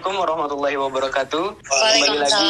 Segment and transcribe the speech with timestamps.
[0.00, 1.44] Assalamualaikum warahmatullahi wabarakatuh.
[1.60, 2.48] Kembali lagi.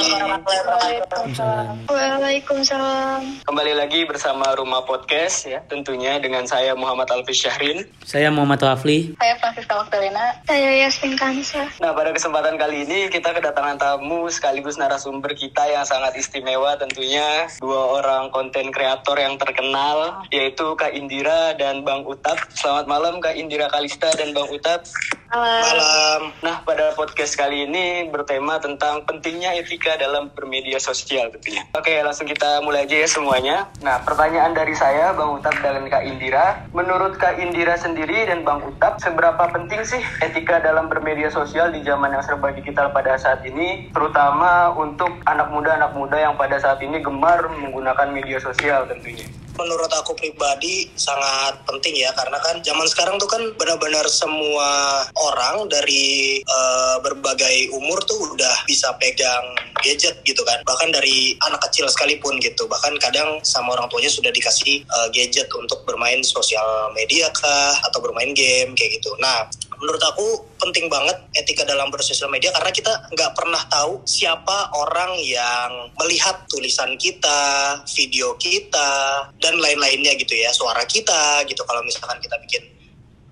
[1.91, 3.43] Waalaikumsalam.
[3.43, 7.91] Kembali lagi bersama Rumah Podcast ya, tentunya dengan saya Muhammad Alfi Syahrin.
[8.07, 9.19] Saya Muhammad Wafli.
[9.19, 10.39] Saya Francisca Magdalena.
[10.47, 11.67] Saya Yasmin Kansa.
[11.83, 17.51] Nah, pada kesempatan kali ini kita kedatangan tamu sekaligus narasumber kita yang sangat istimewa tentunya
[17.59, 22.39] dua orang konten kreator yang terkenal yaitu Kak Indira dan Bang Utap.
[22.55, 24.87] Selamat malam Kak Indira Kalista dan Bang Utap.
[25.31, 26.35] Malam.
[26.43, 31.63] Nah, pada podcast kali ini bertema tentang pentingnya etika dalam bermedia sosial tentunya.
[31.71, 33.71] Oke, langsung kita mulai aja ya semuanya.
[33.79, 36.67] Nah, pertanyaan dari saya, Bang Utap dan Kak Indira.
[36.75, 41.87] Menurut Kak Indira sendiri dan Bang Utap, seberapa penting sih etika dalam bermedia sosial di
[41.87, 46.83] zaman yang serba digital pada saat ini, terutama untuk anak muda-anak muda yang pada saat
[46.83, 49.31] ini gemar menggunakan media sosial tentunya?
[49.59, 55.67] Menurut aku pribadi sangat penting ya karena kan zaman sekarang tuh kan benar-benar semua orang
[55.67, 59.45] dari uh, berbagai umur tuh udah bisa pegang
[59.81, 60.61] gadget gitu kan.
[60.65, 62.69] Bahkan dari anak kecil sekalipun gitu.
[62.69, 67.99] Bahkan kadang sama orang tuanya sudah dikasih uh, gadget untuk bermain sosial media kah atau
[68.03, 69.13] bermain game kayak gitu.
[69.19, 69.49] Nah
[69.81, 75.17] menurut aku penting banget etika dalam bersosial media karena kita nggak pernah tahu siapa orang
[75.25, 81.65] yang melihat tulisan kita, video kita, dan lain-lainnya gitu ya, suara kita gitu.
[81.65, 82.61] Kalau misalkan kita bikin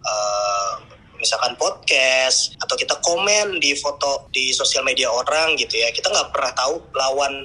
[0.01, 0.81] uh,
[1.21, 6.33] misalkan podcast atau kita komen di foto di sosial media orang gitu ya, kita nggak
[6.33, 7.45] pernah tahu lawan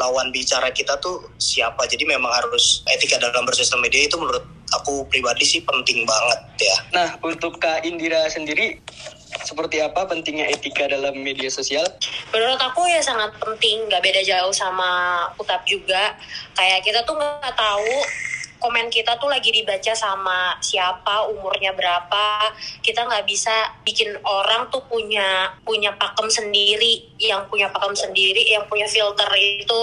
[0.00, 1.84] lawan bicara kita tuh siapa.
[1.84, 6.76] Jadi memang harus etika dalam bersosial media itu menurut aku pribadi sih penting banget ya.
[6.92, 8.80] Nah, untuk Kak Indira sendiri
[9.44, 11.84] seperti apa pentingnya etika dalam media sosial?
[12.32, 16.16] Menurut aku ya sangat penting, nggak beda jauh sama Utap juga.
[16.56, 17.92] Kayak kita tuh nggak tahu
[18.58, 22.52] komen kita tuh lagi dibaca sama siapa, umurnya berapa.
[22.82, 28.66] Kita nggak bisa bikin orang tuh punya punya pakem sendiri, yang punya pakem sendiri, yang
[28.66, 29.80] punya filter itu,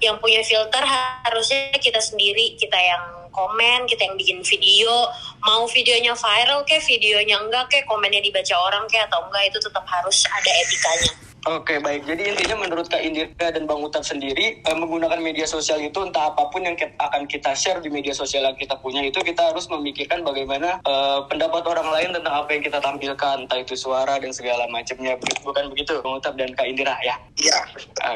[0.00, 0.82] yang punya filter
[1.28, 5.10] harusnya kita sendiri, kita yang komen, kita yang bikin video,
[5.42, 9.84] mau videonya viral kayak videonya enggak kayak komennya dibaca orang kayak atau enggak itu tetap
[9.90, 11.33] harus ada etikanya.
[11.44, 15.76] Oke baik, jadi intinya menurut Kak Indira dan Bang Utap sendiri eh, menggunakan media sosial
[15.76, 19.04] itu entah apa pun yang kita, akan kita share di media sosial yang kita punya
[19.04, 23.60] itu kita harus memikirkan bagaimana eh, pendapat orang lain tentang apa yang kita tampilkan, entah
[23.60, 27.20] itu suara dan segala macamnya, bukan begitu Bang Utap dan Kak Indira ya?
[27.36, 27.60] Iya.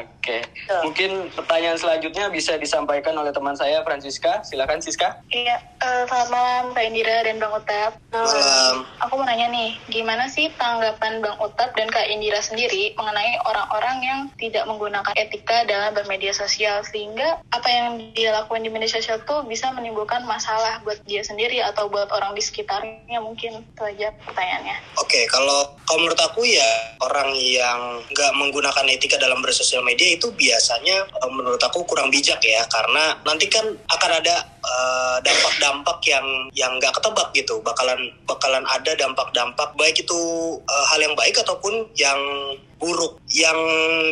[0.01, 0.41] Oke,
[0.81, 5.21] mungkin pertanyaan selanjutnya bisa disampaikan oleh teman saya Francisca, silakan Siska.
[5.29, 7.91] Iya, uh, selamat malam Kak Indira dan Bang Utap.
[8.11, 8.75] Malam.
[9.05, 13.97] Aku mau nanya nih, gimana sih tanggapan Bang Utap dan Kak Indira sendiri mengenai orang-orang
[14.03, 19.19] yang tidak menggunakan etika dalam bermedia sosial sehingga apa yang dia lakukan di media sosial
[19.23, 24.11] tuh bisa menimbulkan masalah buat dia sendiri atau buat orang di sekitarnya mungkin itu aja
[24.27, 24.75] pertanyaannya.
[24.99, 26.69] Oke, kalau kalau menurut aku ya
[27.01, 32.41] orang yang nggak menggunakan etika dalam bersosial media itu biasanya eh, menurut aku kurang bijak
[32.43, 37.57] ya karena nanti kan akan ada eh, dampak-dampak yang yang nggak ketebak gitu.
[37.65, 40.19] Bakalan bakalan ada dampak-dampak baik itu
[40.61, 42.19] eh, hal yang baik ataupun yang
[42.77, 43.19] buruk.
[43.33, 43.59] Yang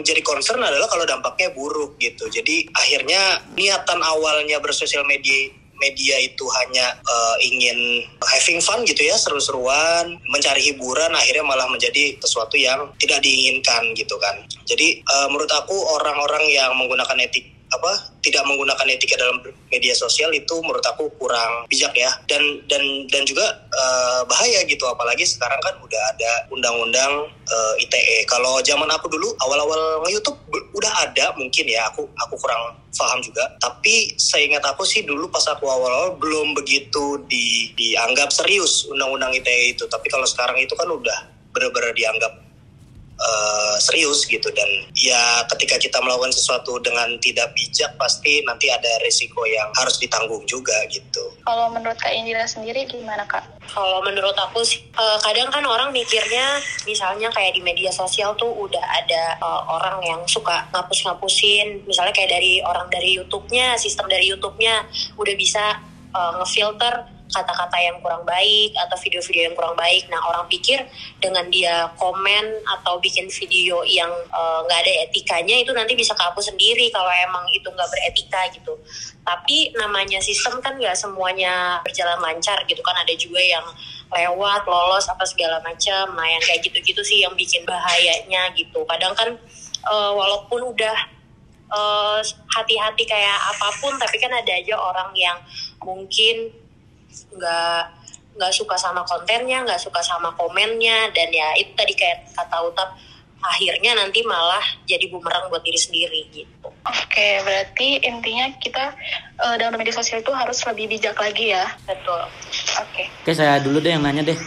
[0.03, 2.28] jadi concern adalah kalau dampaknya buruk gitu.
[2.28, 9.16] Jadi akhirnya niatan awalnya bersosial media media itu hanya uh, ingin having fun gitu ya
[9.16, 14.35] seru-seruan mencari hiburan akhirnya malah menjadi sesuatu yang tidak diinginkan gitu kan.
[14.66, 20.31] Jadi uh, menurut aku orang-orang yang menggunakan etik apa tidak menggunakan etika dalam media sosial
[20.31, 22.11] itu menurut aku kurang bijak ya.
[22.28, 24.83] Dan dan dan juga uh, bahaya gitu.
[24.88, 30.39] Apalagi sekarang kan udah ada undang-undang uh, ITE kalau zaman aku dulu awal-awal nge-YouTube
[30.75, 31.88] udah ada mungkin ya.
[31.91, 33.45] Aku aku kurang paham juga.
[33.61, 39.35] Tapi saya ingat aku sih dulu pas aku awal-awal belum begitu di dianggap serius undang-undang
[39.38, 39.83] ITE itu.
[39.85, 41.19] Tapi kalau sekarang itu kan udah
[41.53, 42.46] benar-benar dianggap
[43.17, 48.89] uh, serius gitu dan ya ketika kita melakukan sesuatu dengan tidak bijak pasti nanti ada
[49.03, 51.33] resiko yang harus ditanggung juga gitu.
[51.45, 53.45] Kalau menurut Kak Indira sendiri gimana Kak?
[53.68, 58.50] Kalau menurut aku sih uh, kadang kan orang mikirnya misalnya kayak di media sosial tuh
[58.53, 64.30] udah ada uh, orang yang suka ngapus-ngapusin misalnya kayak dari orang dari YouTube-nya sistem dari
[64.30, 64.88] YouTube-nya
[65.19, 65.81] udah bisa
[66.13, 70.10] uh, ngefilter kata-kata yang kurang baik atau video-video yang kurang baik.
[70.10, 70.81] Nah orang pikir
[71.22, 74.10] dengan dia komen atau bikin video yang
[74.66, 78.74] nggak uh, ada etikanya itu nanti bisa kehapus sendiri kalau emang itu nggak beretika gitu.
[79.22, 83.66] Tapi namanya sistem kan nggak semuanya berjalan lancar gitu kan ada juga yang
[84.10, 86.18] lewat lolos apa segala macam.
[86.18, 88.81] Nah yang kayak gitu-gitu sih yang bikin bahayanya gitu.
[88.89, 89.30] Kadang kan
[89.86, 90.98] uh, walaupun udah
[92.56, 95.36] hati-hati uh, kayak apa pun tapi kan ada aja orang yang
[95.84, 96.48] mungkin
[97.33, 97.81] nggak
[98.37, 102.93] nggak suka sama kontennya nggak suka sama komennya dan ya itu tadi kayak kata Utap
[103.41, 106.67] akhirnya nanti malah jadi bumerang buat diri sendiri gitu.
[106.67, 108.93] Oke, berarti intinya kita
[109.37, 111.65] uh, dalam media sosial itu harus lebih bijak lagi ya.
[111.85, 112.21] Betul.
[112.81, 113.03] Oke.
[113.23, 114.37] Oke, saya dulu deh yang nanya deh.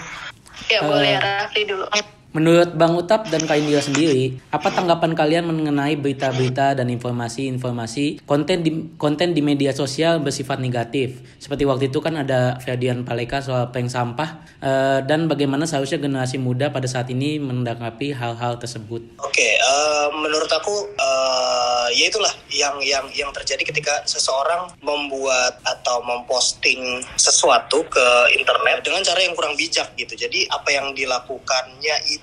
[0.70, 1.86] Ya Eh, boleh Rafli dulu.
[2.30, 8.62] Menurut Bang Utap dan Kak Indira sendiri, apa tanggapan kalian mengenai berita-berita dan informasi-informasi konten
[8.62, 11.18] di konten di media sosial bersifat negatif?
[11.42, 16.38] Seperti waktu itu kan ada Ferdian Paleka soal prank sampah eh, dan bagaimana seharusnya generasi
[16.38, 19.02] muda pada saat ini menanggapi hal-hal tersebut.
[19.18, 25.98] Oke, eh, menurut aku eh, ya itulah yang yang yang terjadi ketika seseorang membuat atau
[26.06, 28.06] memposting sesuatu ke
[28.38, 30.14] internet dengan cara yang kurang bijak gitu.
[30.14, 32.19] Jadi apa yang dilakukannya itu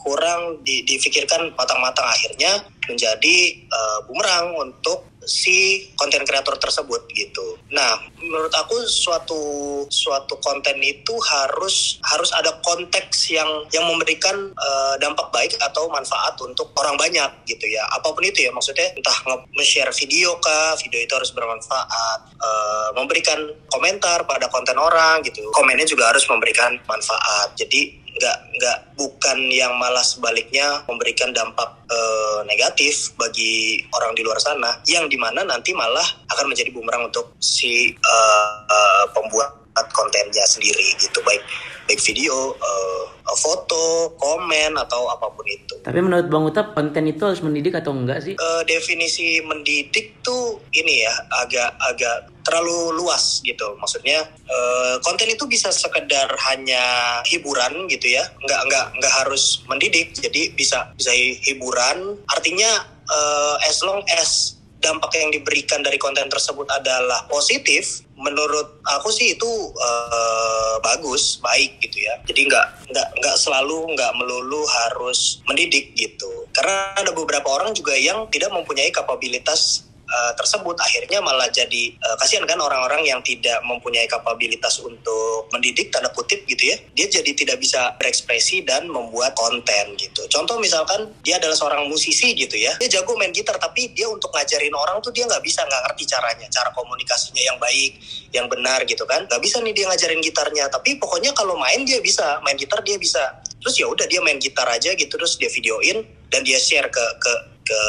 [0.00, 3.36] kurang di, difikirkan matang-matang akhirnya menjadi
[3.70, 7.60] eh, bumerang untuk si konten kreator tersebut gitu.
[7.70, 9.42] Nah, menurut aku suatu
[9.92, 16.34] suatu konten itu harus harus ada konteks yang yang memberikan eh, dampak baik atau manfaat
[16.40, 17.84] untuk orang banyak gitu ya.
[17.94, 19.16] Apa pun itu ya maksudnya entah
[19.54, 23.38] nge-share video kah, video itu harus bermanfaat, eh, memberikan
[23.68, 25.44] komentar pada konten orang gitu.
[25.52, 27.52] Komennya juga harus memberikan manfaat.
[27.60, 34.40] Jadi nggak nggak bukan yang malah sebaliknya memberikan dampak eh, negatif bagi orang di luar
[34.42, 36.04] sana yang di mana nanti malah
[36.34, 39.59] akan menjadi bumerang untuk si eh, eh, pembuat
[39.94, 41.42] kontennya sendiri gitu baik
[41.90, 45.78] baik video eh, foto komen atau apa pun itu.
[45.82, 48.34] Tapi menurut Bang Utap, konten itu harus mendidik atau enggak sih?
[48.34, 53.74] Eh, definisi mendidik tuh ini ya agak agak terlalu luas gitu.
[53.78, 58.22] Maksudnya eh, konten itu bisa sekedar hanya hiburan gitu ya.
[58.42, 62.18] Nggak nggak nggak harus mendidik jadi bisa bisa hi- hiburan.
[62.30, 69.08] Artinya eh, as long as dampak yang diberikan dari konten tersebut adalah positif menurut aku
[69.08, 72.20] sih itu eh, bagus baik gitu ya.
[72.28, 76.48] Jadi nggak nggak nggak selalu nggak melulu harus mendidik gitu.
[76.52, 82.16] Karena ada beberapa orang juga yang tidak mempunyai kapabilitas eh, tersebut akhirnya malah jadi eh,
[82.18, 86.76] kasihan kan orang-orang yang tidak mempunyai kapabilitas untuk mendidik tanda kutip gitu ya.
[86.98, 90.26] Dia jadi tidak bisa berekspresi dan membuat konten gitu.
[90.26, 92.74] Contoh misalkan dia adalah seorang musisi gitu ya.
[92.82, 96.04] Dia jago main gitar tapi dia untuk ngajarin orang tuh dia nggak bisa nggak ngerti
[96.10, 97.92] caranya cara komunikasinya yang baik
[98.34, 99.30] yang benar gitu kan.
[99.30, 102.98] Nggak bisa nih dia ngajarin gitarnya tapi pokoknya kalau main dia bisa main gitar dia
[102.98, 103.38] bisa.
[103.62, 106.00] Terus ya udah dia main gitar aja gitu terus dia videoin
[106.32, 107.80] dan dia share ke ke ke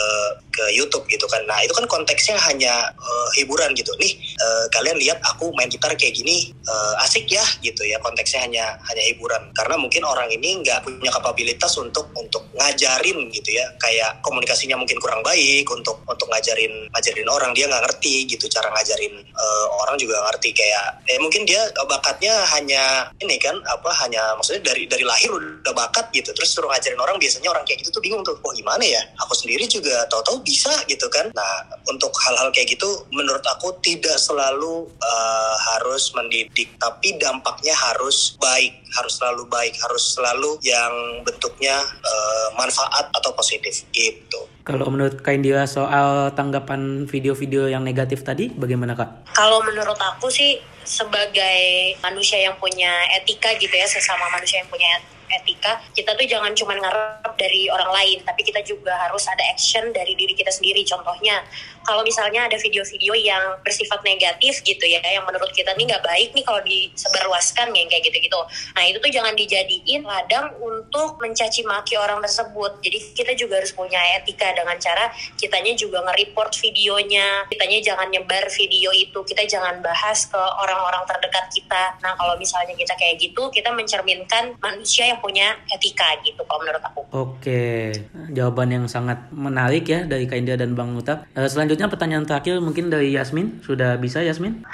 [0.52, 1.42] ke YouTube gitu kan.
[1.48, 3.92] Nah, itu kan konteksnya hanya eh, hiburan gitu.
[3.98, 7.98] Nih, eh, kalian lihat aku main gitar kayak gini eh, asik ya gitu ya.
[8.04, 9.50] Konteksnya hanya hanya hiburan.
[9.56, 13.66] Karena mungkin orang ini nggak punya kapabilitas untuk untuk ngajarin gitu ya.
[13.80, 18.68] Kayak komunikasinya mungkin kurang baik untuk untuk ngajarin ngajarin orang dia nggak ngerti gitu cara
[18.76, 24.36] ngajarin eh, orang juga ngerti kayak eh mungkin dia bakatnya hanya ini kan apa hanya
[24.36, 27.94] maksudnya dari dari lahir udah bakat gitu terus suruh ngajarin orang biasanya orang kayak gitu
[27.94, 31.54] tuh bingung tuh oh gimana ya aku sendiri juga tahu-tahu bisa gitu kan nah
[31.88, 38.82] untuk hal-hal kayak gitu menurut aku tidak selalu eh, harus mendidik tapi dampaknya harus baik
[38.98, 45.34] harus selalu baik harus selalu yang bentuknya eh, manfaat atau positif gitu Kalau menurut Kak
[45.34, 49.34] Indira soal tanggapan video-video yang negatif tadi, bagaimana Kak?
[49.34, 55.02] Kalau menurut aku sih sebagai manusia yang punya etika gitu ya, sesama manusia yang punya
[55.02, 55.21] etika,
[55.96, 60.14] kita tuh jangan cuma ngarep dari orang lain, tapi kita juga harus ada action dari
[60.20, 60.84] diri kita sendiri.
[60.84, 61.42] Contohnya,
[61.84, 66.30] kalau misalnya ada video-video yang bersifat negatif gitu ya, yang menurut kita nih nggak baik
[66.32, 68.40] nih kalau disebarluaskan yang kayak gitu-gitu.
[68.78, 72.80] Nah itu tuh jangan dijadiin ladang untuk mencaci maki orang tersebut.
[72.80, 78.46] Jadi kita juga harus punya etika dengan cara kitanya juga nge-report videonya, kitanya jangan nyebar
[78.54, 81.84] video itu, kita jangan bahas ke orang-orang terdekat kita.
[82.00, 86.84] Nah kalau misalnya kita kayak gitu, kita mencerminkan manusia yang punya etika gitu kalau menurut
[86.84, 87.02] aku.
[87.12, 87.92] Oke,
[88.32, 91.28] jawaban yang sangat menarik ya dari Kak Indira dan Bang Utap.
[91.36, 93.62] Eh, selanjutnya pertanyaan terakhir mungkin dari Yasmin.
[93.64, 94.66] Sudah bisa Yasmin?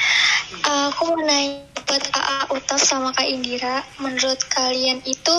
[0.63, 5.35] Uh, aku mau nanya buat AA Utaf sama Kak Indira, menurut kalian itu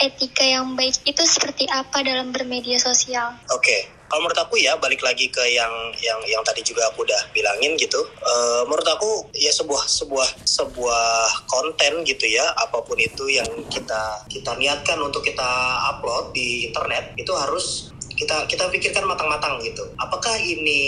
[0.00, 3.36] etika yang baik itu seperti apa dalam bermedia sosial?
[3.52, 7.32] Oke, kalau menurut aku ya balik lagi ke yang yang yang tadi juga aku udah
[7.32, 8.02] bilangin gitu.
[8.02, 11.08] Eh, menurut aku ya sebuah sebuah sebuah
[11.48, 15.50] konten gitu ya, apa pun itu yang kita kita niatkan untuk kita
[15.94, 19.82] upload di internet itu harus kita kita pikirkan matang-matang gitu.
[19.98, 20.80] Apakah ini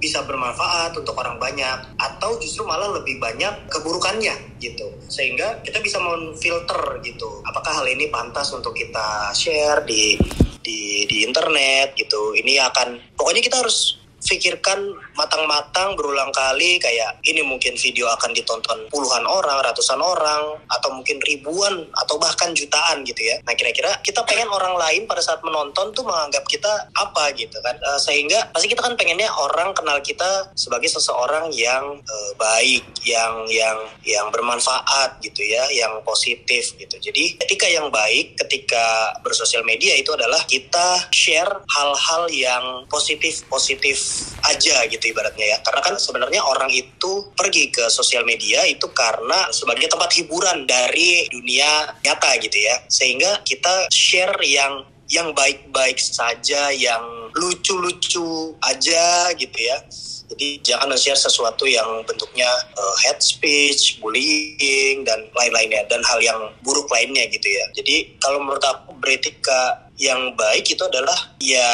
[0.00, 4.88] bisa bermanfaat untuk orang banyak atau justru malah lebih banyak keburukannya gitu.
[5.06, 7.44] Sehingga kita bisa memfilter gitu.
[7.44, 10.16] Apakah hal ini pantas untuk kita share di
[10.60, 12.32] di di internet gitu.
[12.36, 13.99] Ini akan pokoknya kita harus
[14.30, 20.94] pikirkan matang-matang berulang kali kayak ini mungkin video akan ditonton puluhan orang, ratusan orang, atau
[20.94, 23.42] mungkin ribuan atau bahkan jutaan gitu ya.
[23.42, 27.74] Nah kira-kira kita pengen orang lain pada saat menonton tuh menganggap kita apa gitu kan.
[27.82, 33.44] Uh, sehingga pasti kita kan pengennya orang kenal kita sebagai seseorang yang uh, baik, yang
[33.50, 36.96] yang yang bermanfaat gitu ya, yang positif gitu.
[37.02, 44.19] Jadi etika yang baik ketika bersosial media itu adalah kita share hal-hal yang positif positif
[44.44, 45.58] aja gitu ibaratnya ya.
[45.62, 51.28] Karena kan sebenarnya orang itu pergi ke sosial media itu karena sebagai tempat hiburan dari
[51.28, 52.80] dunia nyata gitu ya.
[52.88, 57.02] Sehingga kita share yang yang baik-baik saja, yang
[57.34, 59.82] lucu-lucu aja gitu ya.
[60.30, 62.46] Jadi jangan share sesuatu yang bentuknya
[62.78, 67.66] uh, hate speech, bullying dan lain-lainnya dan hal yang buruk lainnya gitu ya.
[67.74, 71.66] Jadi kalau menurut aku beretika yang baik itu adalah ya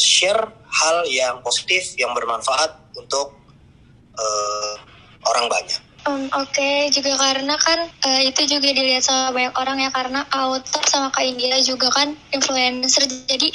[0.00, 3.34] share hal yang positif yang bermanfaat untuk
[4.16, 4.74] uh,
[5.24, 5.80] orang banyak.
[6.06, 6.76] Um, Oke, okay.
[6.94, 11.26] juga karena kan uh, itu juga dilihat sama banyak orang ya karena author sama Kak
[11.26, 13.50] India juga kan influencer jadi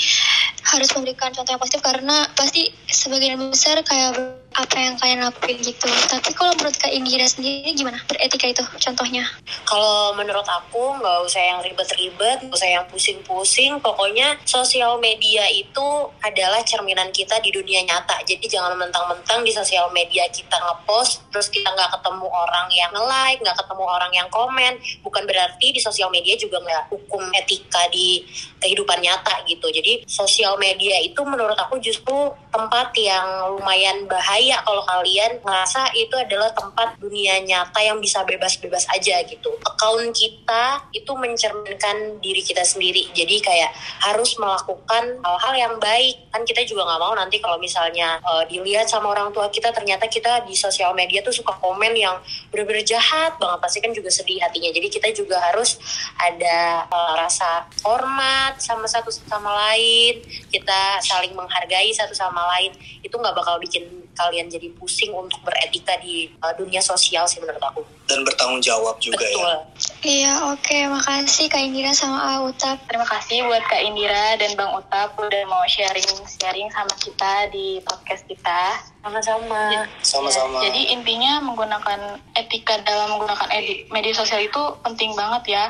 [0.74, 5.90] harus memberikan contoh yang positif karena pasti sebagian besar kayak apa yang kalian lakuin gitu.
[5.90, 9.26] Tapi kalau menurut Kak Indira sendiri gimana beretika itu contohnya?
[9.66, 13.82] Kalau menurut aku nggak usah yang ribet-ribet, nggak usah yang pusing-pusing.
[13.82, 15.88] Pokoknya sosial media itu
[16.22, 18.22] adalah cerminan kita di dunia nyata.
[18.30, 23.42] Jadi jangan mentang-mentang di sosial media kita ngepost, terus kita nggak ketemu orang yang nge-like,
[23.42, 24.74] nggak ketemu orang yang komen.
[25.02, 28.22] Bukan berarti di sosial media juga nggak hukum etika di
[28.62, 29.66] kehidupan nyata gitu.
[29.74, 35.96] Jadi sosial media itu menurut aku justru tempat yang lumayan bahaya percaya kalau kalian ngerasa
[35.96, 39.56] itu adalah tempat dunia nyata yang bisa bebas-bebas aja gitu.
[39.64, 43.08] Account kita itu mencerminkan diri kita sendiri.
[43.16, 43.72] Jadi kayak
[44.04, 46.28] harus melakukan hal-hal yang baik.
[46.28, 50.12] Kan kita juga nggak mau nanti kalau misalnya uh, dilihat sama orang tua kita ternyata
[50.12, 52.20] kita di sosial media tuh suka komen yang
[52.52, 53.64] bener-bener jahat banget.
[53.64, 54.76] Pasti kan juga sedih hatinya.
[54.76, 55.80] Jadi kita juga harus
[56.20, 60.20] ada uh, rasa hormat sama satu sama lain.
[60.52, 62.76] Kita saling menghargai satu sama lain.
[63.00, 67.62] Itu nggak bakal bikin kalian jadi pusing untuk beretika di uh, dunia sosial sih menurut
[67.62, 67.82] aku.
[68.06, 69.34] Dan bertanggung jawab juga ya.
[69.34, 69.48] Betul.
[69.48, 69.60] ya.
[70.04, 70.84] Iya oke okay.
[70.92, 72.78] makasih Kak Indira sama Utap.
[72.86, 78.24] Terima kasih buat Kak Indira dan Bang Utap udah mau sharing-sharing sama kita di podcast
[78.30, 78.62] kita.
[79.04, 79.84] Sama-sama.
[80.00, 80.64] Sama-sama.
[80.64, 85.66] Ya, jadi intinya menggunakan etika dalam menggunakan edik, media sosial itu penting banget ya.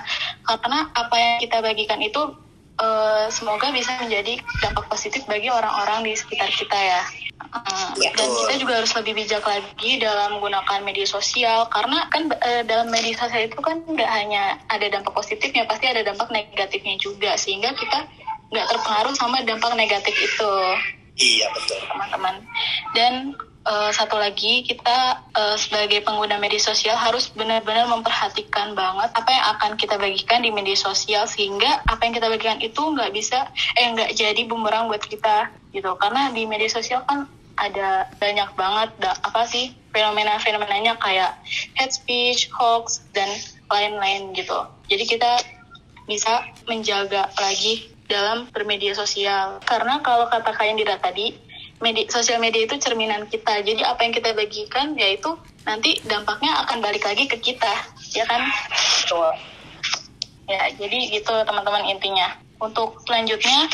[0.45, 2.21] Karena apa yang kita bagikan itu
[2.77, 7.01] uh, semoga bisa menjadi dampak positif bagi orang-orang di sekitar kita ya.
[7.53, 12.63] Uh, dan kita juga harus lebih bijak lagi dalam menggunakan media sosial karena kan uh,
[12.65, 17.37] dalam media sosial itu kan nggak hanya ada dampak positifnya pasti ada dampak negatifnya juga
[17.37, 18.09] sehingga kita
[18.49, 20.53] nggak terpengaruh sama dampak negatif itu.
[21.13, 21.77] Iya betul.
[21.85, 22.35] Teman-teman
[22.97, 23.37] dan
[23.69, 29.45] uh, satu lagi kita uh, sebagai pengguna media sosial harus benar-benar memperhatikan banget apa yang
[29.57, 33.45] akan kita bagikan di media sosial sehingga apa yang kita bagikan itu nggak bisa
[33.77, 37.25] eh nggak jadi bumerang buat kita gitu karena di media sosial kan
[37.57, 41.37] ada banyak banget da, apa sih fenomena-fenomenanya kayak
[41.77, 43.29] hate speech, hoax dan
[43.69, 44.65] lain-lain gitu.
[44.89, 45.31] Jadi kita
[46.09, 49.61] bisa menjaga lagi dalam bermedia sosial.
[49.63, 51.33] Karena kalau kata kalian Dira tadi,
[51.79, 53.63] media, sosial media itu cerminan kita.
[53.63, 55.33] Jadi apa yang kita bagikan yaitu
[55.63, 57.73] nanti dampaknya akan balik lagi ke kita,
[58.11, 58.43] ya kan?
[59.03, 59.29] Betul.
[60.43, 62.35] Ya, jadi gitu teman-teman intinya.
[62.59, 63.67] Untuk selanjutnya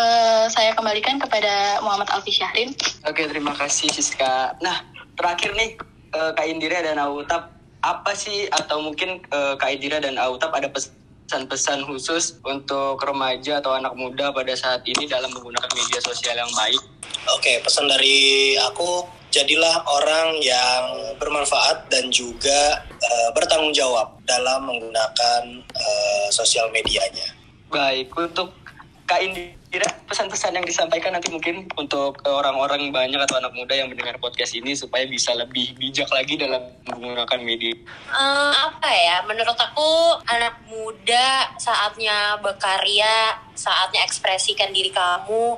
[0.00, 2.72] uh, saya kembalikan kepada Muhammad Alfi Syahrin.
[3.04, 4.56] Oke, terima kasih Siska.
[4.64, 4.80] Nah,
[5.20, 5.76] terakhir nih
[6.16, 7.52] uh, Kak Indira dan Autap,
[7.84, 10.96] apa sih atau mungkin uh, Kak Indira dan Autap ada pesan
[11.30, 16.50] pesan-pesan khusus untuk remaja atau anak muda pada saat ini dalam menggunakan media sosial yang
[16.58, 16.82] baik?
[17.38, 25.62] Oke, pesan dari aku jadilah orang yang bermanfaat dan juga uh, bertanggung jawab dalam menggunakan
[25.70, 27.30] uh, sosial medianya.
[27.70, 28.50] Baik, untuk
[29.06, 33.78] Kak Indi kira pesan-pesan yang disampaikan nanti mungkin untuk eh, orang-orang banyak atau anak muda
[33.78, 36.58] yang mendengar podcast ini supaya bisa lebih bijak lagi dalam
[36.90, 37.78] menggunakan media?
[38.10, 39.22] Uh, apa ya?
[39.30, 45.54] Menurut aku anak muda saatnya berkarya, saatnya ekspresikan diri kamu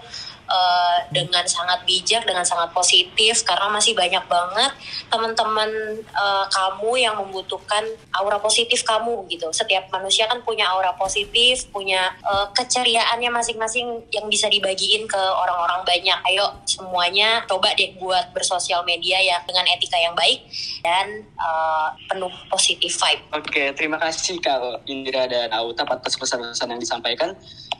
[0.52, 4.72] uh, dengan sangat bijak, dengan sangat positif karena masih banyak banget
[5.08, 5.68] teman-teman
[6.12, 7.84] uh, kamu yang membutuhkan
[8.20, 9.48] aura positif kamu gitu.
[9.50, 15.80] Setiap manusia kan punya aura positif, punya uh, keceriaannya masing-masing yang bisa dibagiin ke orang-orang
[15.88, 16.18] banyak.
[16.28, 20.44] Ayo semuanya coba deh buat bersosial media ya dengan etika yang baik
[20.84, 23.22] dan uh, penuh positif vibe.
[23.32, 27.36] Oke, terima kasih Kak Indira dan Auta atas pesan-pesan yang disampaikan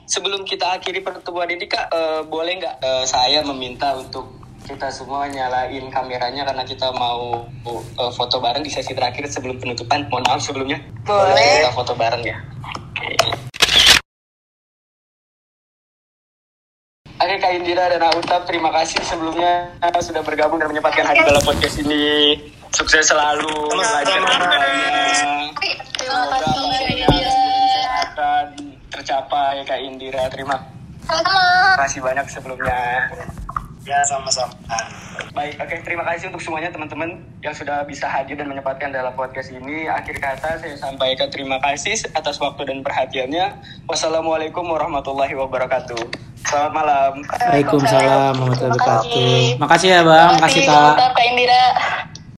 [0.07, 5.27] sebelum kita akhiri pertemuan ini kak uh, boleh nggak uh, saya meminta untuk kita semua
[5.27, 10.07] nyalain kameranya karena kita mau uh, foto bareng di sesi terakhir sebelum penutupan.
[10.07, 10.79] Mohon maaf sebelumnya.
[11.03, 11.67] Boleh.
[11.67, 12.37] Kita foto bareng ya.
[12.95, 13.11] Oke.
[17.23, 19.71] Oke Kak Indira dan Autap, terima kasih sebelumnya
[20.03, 22.35] sudah bergabung dan menyempatkan hadir dalam podcast ini.
[22.75, 24.19] Sukses selalu, lancar
[29.03, 30.31] tercapai Kak Indira.
[30.31, 30.55] Terima
[31.03, 31.75] Sama-sama.
[31.83, 33.11] kasih banyak sebelumnya.
[33.83, 34.55] Ya sama-sama.
[35.35, 35.75] Baik, oke.
[35.83, 39.91] Terima kasih untuk semuanya teman-teman yang sudah bisa hadir dan menyempatkan dalam podcast ini.
[39.91, 43.51] Akhir kata saya sampaikan terima kasih atas waktu dan perhatiannya.
[43.91, 45.99] Wassalamualaikum warahmatullahi wabarakatuh.
[46.47, 47.11] Selamat malam.
[47.27, 49.59] Waalaikumsalam warahmatullahi wabarakatuh.
[49.59, 50.95] Makasih ya bang, makasih Terima kak.
[50.95, 51.63] kasih, Kak Indira.